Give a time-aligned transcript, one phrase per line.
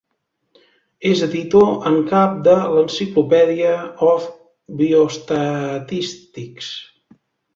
[1.09, 3.75] És editor en cap de l'Encyclopedia
[4.11, 4.25] of
[4.81, 6.73] Biostatistics.